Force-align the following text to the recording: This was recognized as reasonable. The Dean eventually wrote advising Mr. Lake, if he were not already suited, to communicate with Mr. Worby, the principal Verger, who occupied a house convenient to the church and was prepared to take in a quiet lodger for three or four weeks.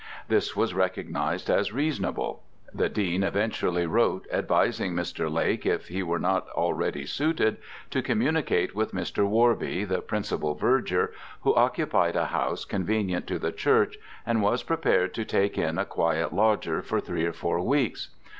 This 0.29 0.55
was 0.55 0.73
recognized 0.73 1.47
as 1.47 1.71
reasonable. 1.71 2.41
The 2.73 2.89
Dean 2.89 3.21
eventually 3.21 3.85
wrote 3.85 4.25
advising 4.31 4.95
Mr. 4.95 5.31
Lake, 5.31 5.63
if 5.63 5.89
he 5.89 6.01
were 6.01 6.17
not 6.17 6.47
already 6.55 7.05
suited, 7.05 7.57
to 7.91 8.01
communicate 8.01 8.73
with 8.75 8.93
Mr. 8.95 9.29
Worby, 9.29 9.87
the 9.87 10.01
principal 10.01 10.55
Verger, 10.55 11.13
who 11.41 11.53
occupied 11.53 12.15
a 12.15 12.25
house 12.25 12.65
convenient 12.65 13.27
to 13.27 13.37
the 13.37 13.51
church 13.51 13.99
and 14.25 14.41
was 14.41 14.63
prepared 14.63 15.13
to 15.13 15.23
take 15.23 15.55
in 15.55 15.77
a 15.77 15.85
quiet 15.85 16.33
lodger 16.33 16.81
for 16.81 16.99
three 16.99 17.25
or 17.27 17.33
four 17.33 17.61
weeks. 17.61 18.09